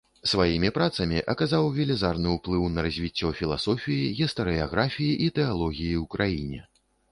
Сваімі 0.29 0.69
працамі 0.77 1.19
аказаў 1.33 1.67
велізарны 1.75 2.29
ўплыў 2.37 2.65
на 2.79 2.87
развіццё 2.87 3.31
філасофіі, 3.43 4.09
гістарыяграфіі 4.23 5.13
і 5.29 5.31
тэалогіі 5.39 5.95
ў 6.03 6.05
краіне. 6.19 6.59